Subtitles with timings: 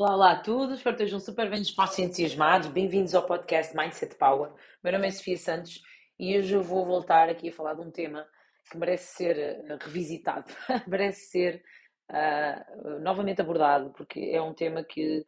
[0.00, 2.68] Olá, olá a todos, espero que estejam super bem dispostos e entusiasmados.
[2.68, 4.50] Bem-vindos ao podcast Mindset Power.
[4.82, 5.82] Meu nome é Sofia Santos
[6.18, 8.26] e hoje eu vou voltar aqui a falar de um tema
[8.70, 10.50] que merece ser uh, revisitado,
[10.88, 11.62] merece ser
[12.10, 15.18] uh, novamente abordado, porque é um tema que,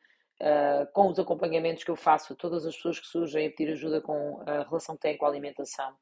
[0.41, 3.73] uh, com os acompanhamentos que eu faço a todas as pessoas que surgem a pedir
[3.73, 5.95] ajuda com a relação que têm com a alimentação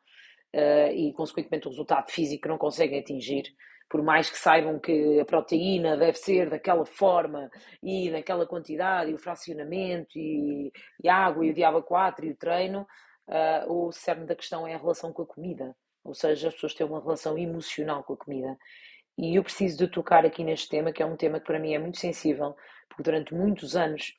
[0.95, 3.52] e, consequentemente, o resultado físico que não conseguem atingir,
[3.91, 7.51] por mais que saibam que a proteína deve ser daquela forma
[7.83, 12.30] e naquela quantidade, e o fracionamento, e, e a água, e o diabo 4 e
[12.30, 12.87] o treino,
[13.29, 15.77] uh, o cerne da questão é a relação com a comida.
[16.05, 18.56] Ou seja, as pessoas têm uma relação emocional com a comida.
[19.18, 21.74] E eu preciso de tocar aqui neste tema, que é um tema que para mim
[21.74, 22.54] é muito sensível,
[22.88, 24.15] porque durante muitos anos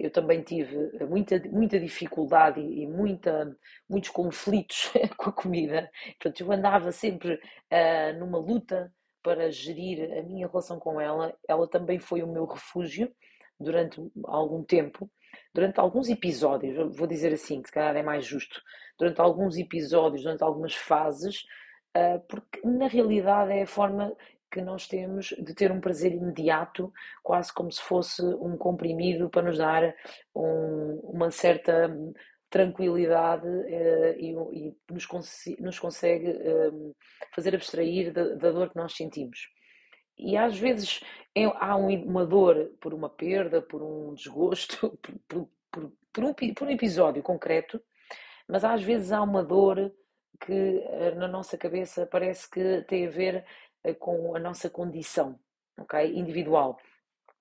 [0.00, 0.76] eu também tive
[1.06, 3.56] muita, muita dificuldade e, muita,
[3.88, 5.90] muitos conflitos com a comida.
[6.20, 11.34] Portanto, eu andava sempre uh, numa luta para gerir a minha relação com ela.
[11.48, 13.10] Ela também foi o meu refúgio
[13.58, 15.10] durante algum tempo,
[15.52, 18.62] durante alguns episódios, vou dizer assim, que se calhar é mais justo,
[18.98, 21.44] durante alguns episódios, durante algumas fases,
[21.96, 24.14] uh, porque na realidade é a forma
[24.50, 29.42] que nós temos de ter um prazer imediato, quase como se fosse um comprimido para
[29.42, 29.94] nos dar
[30.34, 31.90] um, uma certa
[32.50, 35.06] tranquilidade uh, e, e, nos,
[35.60, 36.96] nos consegue uh,
[37.34, 39.48] fazer abstrair da, da, dor que nós sentimos.
[40.16, 41.00] E às vezes
[41.34, 46.32] é, há um, uma dor por uma perda, por um desgosto, por, por, por, um,
[46.54, 47.80] por um episódio concreto,
[48.48, 49.92] mas às vezes há uma dor
[50.40, 53.44] que uh, na nossa cabeça parece que tem a ver eh,
[53.94, 55.38] com a nossa condição
[55.78, 56.78] okay, individual.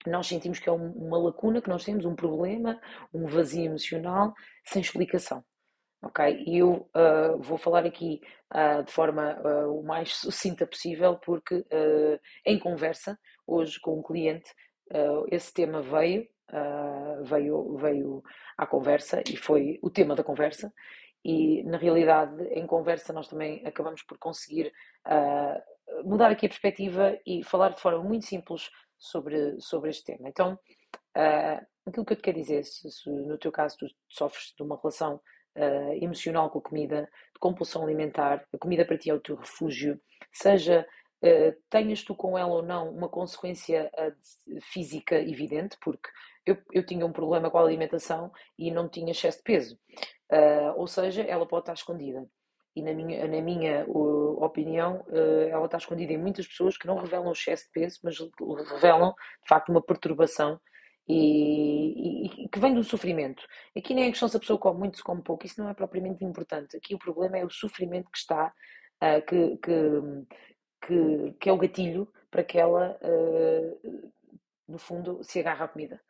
[0.05, 2.79] Nós sentimos que é uma lacuna que nós temos, um problema,
[3.13, 5.43] um vazio emocional sem explicação.
[6.01, 6.43] Ok?
[6.45, 8.21] E eu uh, vou falar aqui
[8.53, 11.65] uh, de forma uh, o mais sucinta possível, porque
[12.45, 14.53] em conversa, hoje com um cliente,
[15.31, 16.25] esse tema veio,
[17.23, 18.23] veio, veio
[18.57, 20.71] à conversa e foi o tema da conversa.
[21.29, 24.71] E na realidade, em conversa, nós também acabamos por conseguir
[26.03, 30.29] mudar aqui a perspectiva e falar de forma muito simples sobre, sobre este tema.
[30.29, 30.53] Então,
[31.15, 34.63] uh, aquilo que eu te quero dizer, se, se, no teu caso tu sofres de
[34.63, 35.15] uma relação
[35.55, 39.35] uh, emocional com a comida, de compulsão alimentar, a comida para ti é o teu
[39.35, 39.99] refúgio,
[40.31, 40.85] seja
[41.23, 43.91] uh, tenhas tu com ela ou não uma consequência
[44.61, 46.09] física evidente, porque
[46.45, 49.79] eu, eu tinha um problema com a alimentação e não tinha excesso de peso.
[50.75, 52.27] ou seja, ela pode estar escondida
[52.77, 56.85] e na minha, na minha uh, opinião, uh, ela está escondida em muitas pessoas que
[56.85, 58.19] não revelam excesso de peso, mas
[58.71, 60.59] revelam de facto uma perturbação
[61.09, 63.43] e, e, que vem do sofrimento.
[63.75, 65.73] Aqui nem é questão se a pessoa come muito, se come pouco, isso não é
[65.73, 66.77] propriamente importante.
[66.77, 68.53] Aqui o problema é o sofrimento que está,
[69.03, 69.71] uh, que, que,
[70.87, 72.99] que, que, é o gatilho para que ela,
[74.67, 76.01] no fundo, se agarre à comida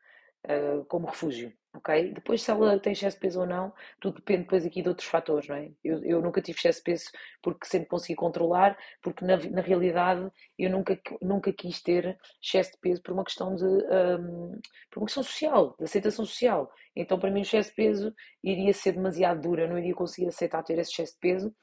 [0.87, 2.11] como refúgio ok?
[2.13, 5.07] Depois, se ela tem excesso de peso ou não, tudo depende depois aqui de outros
[5.07, 5.71] fatores, não é?
[5.83, 7.05] Eu, eu nunca tive excesso de peso
[7.41, 12.77] porque sempre consegui controlar, porque na, na realidade eu nunca, nunca quis ter excesso de
[12.79, 14.59] peso por uma questão de um,
[14.91, 16.71] por uma questão social, de aceitação social.
[16.95, 18.13] Então, para mim, o excesso de peso
[18.43, 21.55] iria ser demasiado duro, eu não iria conseguir aceitar ter esse excesso de peso.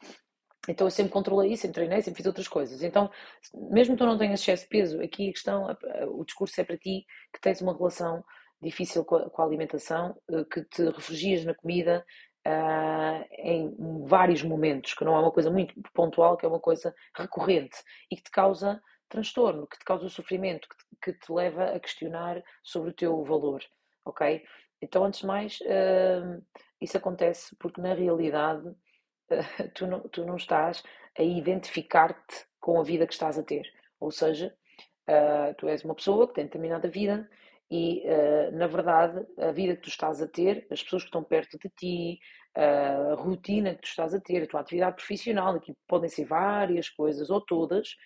[0.68, 2.82] Então eu sempre controlei isso, sempre treinei, sempre fiz outras coisas.
[2.82, 3.10] Então,
[3.70, 5.76] mesmo que tu não tenhas excesso de peso, aqui a questão,
[6.08, 8.24] o discurso é para ti que tens uma relação
[8.62, 12.04] difícil com a, alimentação, eh, que te refugias na comida
[12.46, 13.74] uh, em
[14.06, 17.76] vários momentos, que não é uma coisa muito pontual, que é uma coisa recorrente
[18.10, 21.80] e que te causa transtorno, que te causa sofrimento, que te, que te leva a
[21.80, 23.62] questionar sobre o teu valor,
[24.04, 24.42] ok?
[24.80, 26.42] Então, antes de mais, uh,
[26.80, 28.74] isso acontece porque na realidade
[29.74, 30.82] tu, não, tu não estás
[31.18, 33.64] a identificar-te com a vida que estás a ter.
[34.00, 34.54] Ou seja,
[35.08, 37.28] uh, tu és uma pessoa que tem determinada vida
[37.70, 41.22] e, uh, na verdade, a vida que tu estás a ter, as pessoas que estão
[41.22, 42.18] perto de ti,
[42.54, 46.88] a rotina que tu estás a ter, a tua atividade profissional, aqui podem ser várias
[46.88, 47.96] coisas ou todas,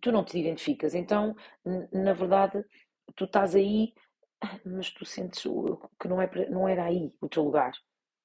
[0.00, 0.94] tu não te identificas.
[0.94, 1.36] Então,
[1.92, 2.64] na verdade,
[3.14, 3.94] tu estás aí,
[4.64, 5.42] mas tu sentes
[6.00, 7.72] que não, é, não era aí o teu lugar.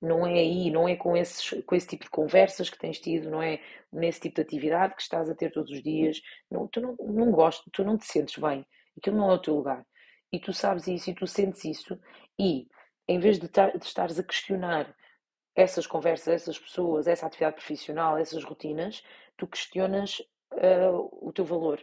[0.05, 3.29] Não é aí, não é com, esses, com esse tipo de conversas que tens tido,
[3.29, 3.59] não é
[3.91, 6.21] nesse tipo de atividade que estás a ter todos os dias.
[6.49, 8.65] Não, tu não, não gostas, tu não te sentes bem.
[8.97, 9.85] Aquilo não é o teu lugar
[10.35, 11.99] e tu sabes isso e tu sentes isso,
[12.37, 12.67] e
[13.07, 14.93] em vez de, tar, de estares a questionar
[15.55, 19.01] essas conversas, essas pessoas, essa atividade profissional, essas rotinas,
[19.37, 20.19] tu questionas
[20.53, 21.81] uh, o teu valor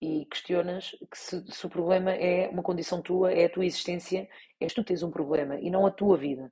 [0.00, 4.26] e questionas que se, se, o problema é uma condição tua, é a tua existência,
[4.58, 6.50] és tu que tens um problema e não a tua vida.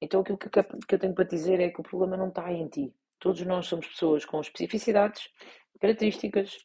[0.00, 2.94] Então aquilo que, eu tenho para dizer é que o problema não está em ti.
[3.18, 5.28] Todos nós somos pessoas com especificidades,
[5.78, 6.64] características,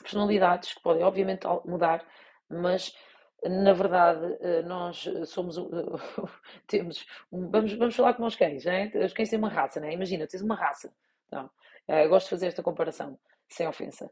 [0.00, 2.06] personalidades que podem obviamente mudar,
[2.48, 2.94] mas
[3.42, 5.56] na verdade, eh, nós somos,
[6.66, 8.90] temos, vamos, vamos falar como os cães, né?
[8.94, 9.92] os cães têm uma raça, né?
[9.92, 10.92] imagina, tens uma raça,
[11.32, 13.18] uh, gosto de fazer esta comparação,
[13.48, 14.10] sem ofensa,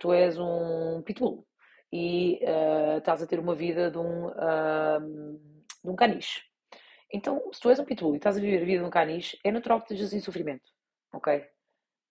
[0.00, 1.46] tu és um pitbull
[1.90, 2.40] e
[2.98, 4.30] estás a ter uma vida de um,
[5.82, 6.42] de um caniche,
[7.12, 9.38] então, se tu és um pitbull e estás a viver a vida de um caniche,
[9.44, 10.70] é natural que estejas em sofrimento,
[11.12, 11.44] ok?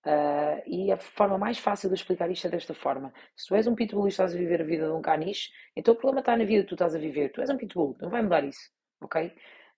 [0.06, 3.14] Uh, e a forma mais fácil de explicar isto é desta forma.
[3.36, 5.94] Se tu és um pitbull e estás a viver a vida de um caniche, então
[5.94, 7.30] o problema está na vida que tu estás a viver.
[7.32, 8.70] Tu és um pitbull, não vai mudar isso,
[9.02, 9.28] ok?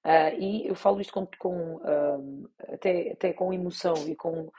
[0.06, 4.50] Uh, e eu falo isto com, com uh, até, até com emoção e com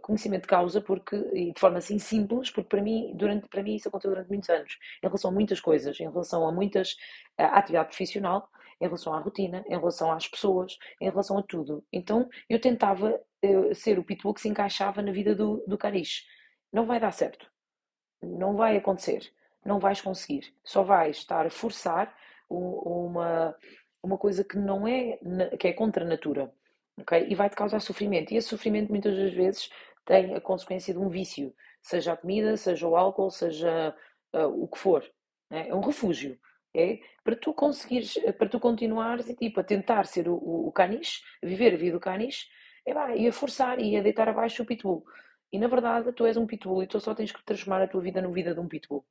[0.00, 3.76] conhecimento de causa porque, e de forma assim simples, porque para mim, durante, para mim
[3.76, 6.96] isso aconteceu durante muitos anos, em relação a muitas coisas, em relação a muitas
[7.38, 8.48] à atividade profissional,
[8.84, 11.84] em relação à rotina, em relação às pessoas, em relação a tudo.
[11.92, 16.22] Então eu tentava uh, ser o pitbull que se encaixava na vida do, do caniche.
[16.72, 17.50] Não vai dar certo.
[18.22, 19.32] Não vai acontecer.
[19.64, 20.54] Não vais conseguir.
[20.62, 22.14] Só vais estar a forçar
[22.50, 23.56] uma,
[24.02, 25.18] uma coisa que não é,
[25.58, 26.52] que é contra a natura.
[27.00, 27.26] Okay?
[27.28, 28.32] E vai-te causar sofrimento.
[28.32, 29.70] E esse sofrimento muitas das vezes
[30.04, 31.54] tem a consequência de um vício.
[31.82, 33.94] Seja a comida, seja o álcool, seja
[34.34, 35.02] uh, o que for.
[35.50, 35.68] É?
[35.68, 36.38] é um refúgio.
[36.74, 41.22] É para tu conseguires, para tu continuares tipo, a tentar ser o, o, o caniche,
[41.42, 42.46] a viver a vida do caniche,
[42.86, 45.04] é pá, e a forçar e a deitar abaixo o pitbull.
[45.52, 48.00] E na verdade tu és um pitbull e tu só tens que transformar a tua
[48.00, 49.04] vida na vida de um pitbull.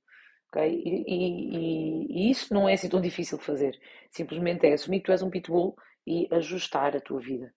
[0.50, 0.83] Okay?
[0.86, 3.80] E, e, e, isso não é assim tão difícil de fazer.
[4.12, 5.75] Simplesmente é assumir que tu és um pitbull
[6.06, 7.54] e ajustar a tua vida.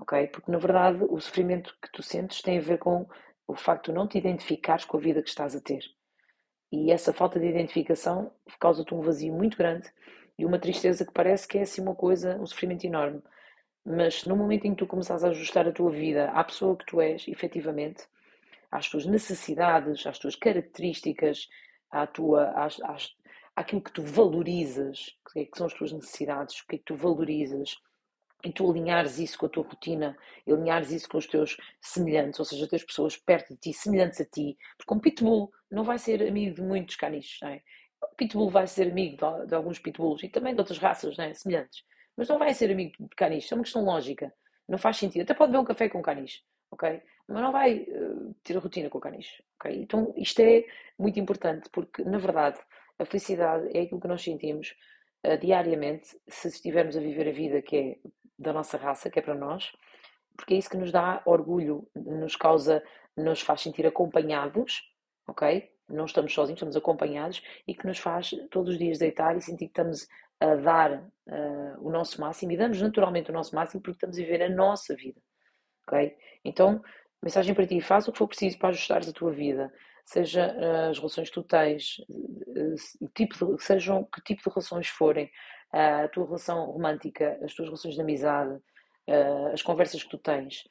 [0.00, 0.28] Okay?
[0.28, 3.08] Porque na verdade o sofrimento que tu sentes tem a ver com
[3.48, 5.82] o facto de não te identificares com a vida que estás a ter.
[6.72, 9.90] E essa falta de identificação causa-te um vazio muito grande
[10.38, 13.22] e uma tristeza que parece que é assim uma coisa, um sofrimento enorme.
[13.84, 16.86] Mas no momento em que tu começas a ajustar a tua vida à pessoa que
[16.86, 18.04] tu és, efetivamente,
[18.70, 21.48] às tuas necessidades, às tuas características,
[21.90, 23.14] à tua, às, às,
[23.56, 26.78] àquilo que tu valorizas, o que, é que são as tuas necessidades, o que é
[26.78, 27.76] que tu valorizas,
[28.44, 30.16] e tu alinhares isso com a tua rotina,
[30.46, 34.24] alinhares isso com os teus semelhantes, ou seja, as pessoas perto de ti, semelhantes a
[34.24, 37.62] ti, porque um pitbull não vai ser amigo de muitos caniches, não é?
[38.02, 41.24] O pitbull vai ser amigo de, de, alguns pitbulls e também de outras raças não
[41.24, 41.34] é?
[41.34, 41.84] semelhantes,
[42.16, 44.32] mas não vai ser amigo de caniches, é uma questão lógica,
[44.68, 45.22] não faz sentido.
[45.22, 46.40] Até pode beber um café com caniche,
[46.70, 47.02] ok?
[47.28, 49.82] Mas não vai uh, ter rotina com o caniche, ok?
[49.82, 50.64] Então isto é
[50.98, 52.58] muito importante porque, na verdade,
[52.98, 54.74] a felicidade é aquilo que nós sentimos
[55.26, 57.96] uh, diariamente se estivermos a viver a vida que é
[58.38, 59.70] da nossa raça, que é para nós,
[60.36, 62.82] porque é isso que nos dá orgulho, nos causa,
[63.16, 64.82] nos faz sentir acompanhados,
[65.28, 65.70] ok?
[65.88, 69.66] Não estamos sozinhos, estamos acompanhados e que nos faz todos os dias deitar e sentir
[69.66, 70.08] que estamos
[70.40, 74.22] a dar uh, o nosso máximo e damos naturalmente o nosso máximo porque estamos a
[74.22, 75.20] viver a nossa vida,
[75.86, 76.16] ok?
[76.42, 76.82] Então,
[77.22, 79.70] mensagem para ti: faz o que for preciso para ajustares a tua vida,
[80.06, 81.96] seja uh, as relações que tu tens,
[83.14, 85.30] tipo de, sejam que tipo de relações forem,
[85.72, 88.58] a tua relação romântica, as tuas relações de amizade,
[89.52, 90.64] as conversas que tu tens,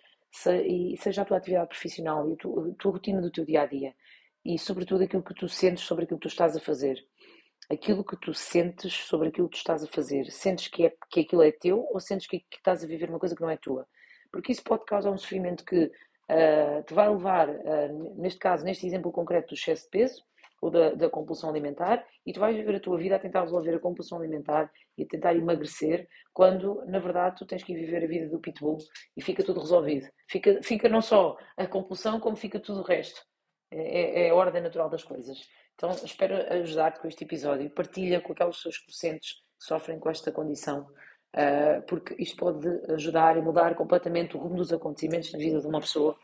[0.65, 3.61] e seja a tua atividade profissional e a tua, a tua rotina do teu dia
[3.61, 3.95] a dia,
[4.43, 6.97] e sobretudo aquilo que tu sentes sobre aquilo que tu estás a fazer.
[7.69, 10.25] Aquilo que tu sentes sobre aquilo que tu estás a fazer.
[10.31, 13.19] Sentes que, é, que aquilo é teu ou sentes que, que estás a viver uma
[13.19, 13.87] coisa que não é tua?
[14.31, 18.87] Porque isso pode causar um sofrimento que uh, te vai levar, uh, neste caso, neste
[18.87, 20.23] exemplo concreto do excesso de peso,
[20.62, 23.75] ou da, da, compulsão alimentar e tu vais viver a tua vida a tentar resolver
[23.75, 28.08] a compulsão alimentar e a tentar emagrecer, quando na verdade tu tens que viver a
[28.08, 28.78] vida do pitbull
[29.16, 30.08] e fica tudo resolvido.
[30.28, 33.22] Fica, fica não só a compulsão, como fica tudo o resto.
[33.72, 35.38] É, é a ordem natural das coisas.
[35.75, 37.70] Então espero ajudar-te com este episódio.
[37.70, 40.88] Partilha com aquelas pessoas que sentes que sofrem com esta condição,
[41.36, 45.68] uh, porque isto pode ajudar e mudar completamente o rumo dos acontecimentos na vida de
[45.68, 46.18] uma pessoa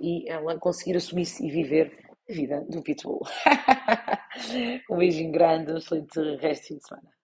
[0.00, 3.20] e ela conseguir assumir-se e viver vida do Pitbull.
[4.90, 7.21] um beijinho grande, um excelente resto de semana.